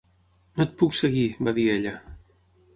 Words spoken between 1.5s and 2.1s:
dir ella.